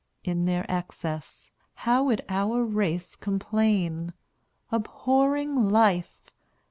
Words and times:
In 0.23 0.45
their 0.45 0.65
excess, 0.67 1.51
how 1.75 2.05
would 2.05 2.25
our 2.27 2.63
race 2.65 3.15
complain, 3.15 4.13
Abhorring 4.71 5.69
life! 5.69 6.31